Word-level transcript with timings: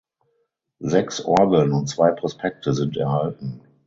Sechs 0.79 1.23
Orgeln 1.23 1.73
und 1.73 1.85
zwei 1.85 2.09
Prospekte 2.11 2.73
sind 2.73 2.97
erhalten. 2.97 3.61